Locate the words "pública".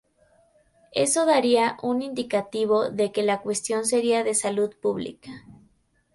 4.81-5.29